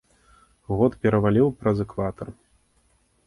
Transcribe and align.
Год 0.79 0.95
пераваліў 1.03 1.47
праз 1.59 1.77
экватар. 1.85 2.27